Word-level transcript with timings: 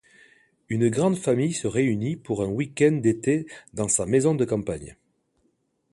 Une 0.69 0.89
grande 0.89 1.15
famille 1.15 1.53
se 1.53 1.67
réunit 1.67 2.15
pour 2.15 2.41
un 2.41 2.47
week-end 2.47 2.91
d'été 2.91 3.45
dans 3.75 3.87
sa 3.87 4.07
maison 4.07 4.33
de 4.33 4.45
campagne. 4.45 4.97